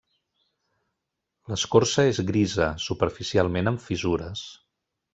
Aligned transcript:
L'escorça 1.53 2.07
és 2.13 2.23
grisa, 2.31 2.73
superficialment 2.89 3.75
amb 3.75 3.89
fissures. 3.89 4.47